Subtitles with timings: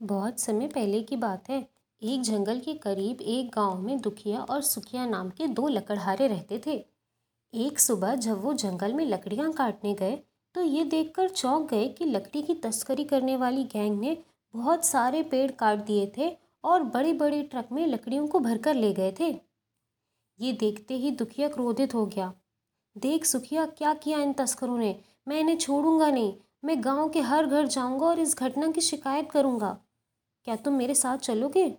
[0.00, 1.66] बहुत समय पहले की बात है।
[2.02, 6.60] एक जंगल के करीब एक गाँव में दुखिया और सुखिया नाम के दो लकड़हारे रहते
[6.66, 6.84] थे।
[7.54, 10.18] एक सुबह जब वो जंगल में लकड़ियाँ काटने गए
[10.54, 14.16] तो ये देखकर चौंक गए कि लकड़ी की तस्करी करने वाली गैंग ने
[14.54, 16.30] बहुत सारे पेड़ काट दिए थे
[16.64, 19.28] और बड़े बड़े ट्रक में लकड़ियों को भरकर ले गए थे।
[20.40, 22.32] ये देखते ही दुखिया क्रोधित हो गया।
[22.96, 24.96] देख सुखिया, क्या किया इन तस्करों ने?
[25.28, 26.32] मैं इन्हें छोड़ूँगा नहीं।
[26.64, 29.76] मैं गाँव के हर घर जाऊँगा और इस घटना की शिकायत करूँगा।
[30.48, 31.78] क्या तुम मेरे साथ चलोगे?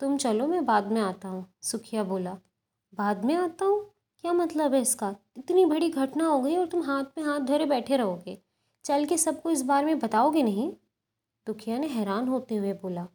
[0.00, 2.38] तुम चलो, मैं बाद में आता हूँ, सुखिया बोला।
[2.94, 3.90] बाद में आता हूँ?
[4.20, 5.16] क्या मतलब है इसका?
[5.36, 8.42] इतनी बड़ी घटना हो गई और तुम हाथ में हाथ धरे बैठे रहोगे।
[8.84, 10.72] चल के सबको इस बारे में बताओगे नहीं?
[11.46, 13.08] दुखिया ने हैरान होते हुए बोला।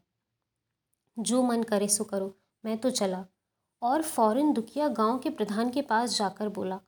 [1.20, 3.26] जो मन करे सो करो, मैं तो चला।
[3.82, 6.80] और फ़ौरन दुखिया गाँव के प्रधान के पास जाकर बोला,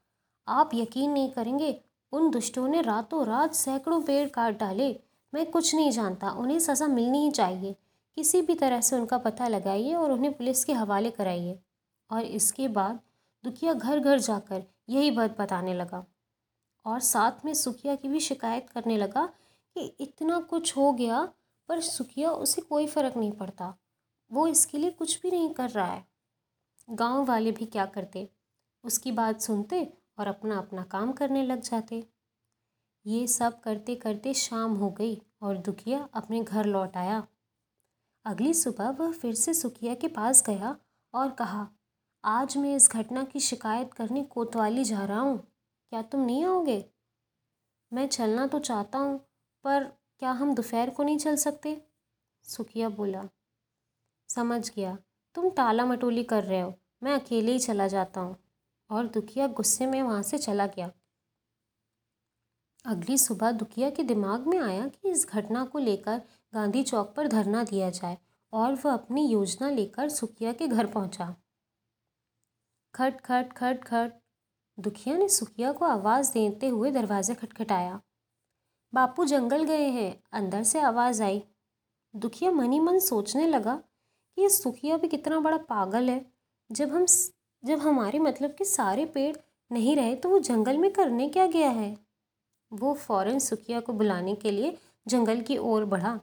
[0.47, 1.81] आप यकीन नहीं करेंगे,
[2.11, 4.99] उन दुष्टों ने रातों रात सैकड़ों पेड़ काट डाले
[5.33, 7.75] मैं कुछ नहीं जानता, उन्हें सज़ा मिलनी ही चाहिए।
[8.15, 11.59] किसी भी तरह से उनका पता लगाइए और उन्हें पुलिस के हवाले कराइए।
[12.11, 12.99] और इसके बाद
[13.43, 16.05] दुखिया घर घर जाकर यही बात बताने लगा।
[16.85, 19.25] और साथ में सुखिया की भी शिकायत करने लगा
[19.75, 21.33] कि इतना कुछ हो गया,
[21.69, 23.77] पर सुखिया उसे कोई फ़र्क नहीं पड़ता।
[24.31, 26.07] वो इसके लिए कुछ भी नहीं कर रहा है।
[26.89, 28.29] गाँव वाले भी क्या करते?
[28.83, 32.07] उसकी बात सुनते और अपना अपना काम करने लग जाते।
[33.05, 37.25] ये सब करते करते शाम हो गई और दुखिया अपने घर लौट आया।
[38.25, 40.75] अगली सुबह वह फिर से सुखिया के पास गया
[41.13, 41.67] और कहा,
[42.23, 45.37] आज मैं इस घटना की शिकायत करने कोतवाली जा रहा हूँ।
[45.91, 46.83] क्या तुम नहीं आओगे?
[47.91, 49.17] मैं चलना तो चाहता हूँ,
[49.65, 49.83] पर
[50.19, 51.81] क्या हम दोपहर को नहीं चल सकते?
[52.45, 53.27] सुखिया बोला,
[54.29, 54.97] समझ गया।
[55.35, 56.73] तुम टाला मटोली कर रहे हो।
[57.03, 58.35] मैं अकेले ही चला जाता हूँ।
[58.89, 60.91] और दुखिया गुस्से में वहाँ से चला गया।
[62.85, 66.21] अगली सुबह दुखिया के दिमाग में आया कि इस घटना को लेकर
[66.53, 68.17] गांधी चौक पर धरना दिया जाए
[68.53, 71.35] और वह अपनी योजना लेकर सुखिया के घर पहुँचा।
[72.93, 74.11] खट खट खट खट।
[74.77, 77.99] दुखिया ने सुखिया को आवाज़ देते हुए दरवाज़े खटखटाया।
[78.93, 81.43] बापू जंगल गए हैं, अंदर से आवाज़ आई।
[82.13, 86.25] दुखिया मनी मन सोचने लगा कि ये सुखिया भी कितना बड़ा पागल है।
[86.69, 87.05] जब हम
[87.63, 89.35] जब हमारे मतलब के सारे पेड़
[89.71, 92.02] नहीं रहे तो वो जंगल में करने क्या गया है?
[92.73, 96.19] वो फ़ौरन सुखिया को बुलाने के लिए जंगल की ओर बढ़ा।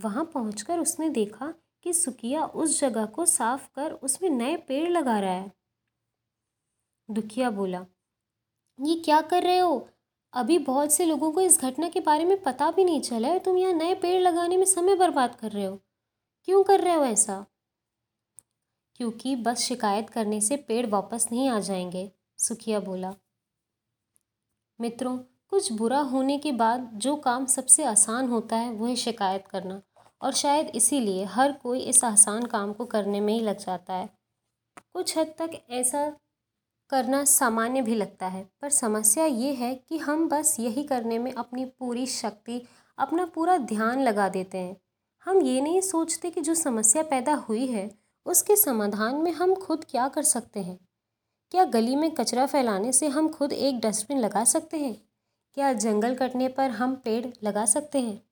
[0.00, 5.20] वहाँ पहुँच उसने देखा कि सुखिया उस जगह को साफ़ कर उसमें नए पेड़ लगा
[5.20, 5.52] रहा है।
[7.10, 7.86] दुखिया बोला,
[8.80, 9.88] ये क्या कर रहे हो?
[10.32, 13.38] अभी बहुत से लोगों को इस घटना के बारे में पता भी नहीं चला है।
[13.38, 15.76] तुम यहाँ नए पेड़ लगाने में समय बर्बाद कर रहे हो।
[16.44, 17.46] क्यों कर रहे हो ऐसा?
[18.96, 23.14] क्योंकि बस शिकायत करने से पेड़ वापस नहीं आ जाएँगे सुखिया बोला।
[24.80, 29.82] मित्रों कुछ बुरा होने के बाद जो काम सबसे आसान होता है, वह शिकायत करना।
[30.22, 34.10] और शायद इसीलिए हर कोई इस आसान काम को करने में ही लग जाता है।
[34.92, 36.12] कुछ हद तक ऐसा
[36.90, 41.32] करना सामान्य भी लगता है, पर समस्या ये है कि हम बस यही करने में
[41.32, 42.62] अपनी पूरी शक्ति,
[42.98, 44.76] अपना पूरा ध्यान लगा देते हैं।
[45.24, 49.84] हम ये नहीं सोचते कि जो समस्या पैदा हुई है, उसके समाधान में हम खुद
[49.84, 50.78] क्या कर सकते हैं?
[51.50, 55.07] क्या गली में कचरा फैलाने से हम खुद एक डस्टबिन लगा सकते हैं?
[55.58, 58.27] क्या जंगल कटने पर हम पेड़ लगा सकते हैं?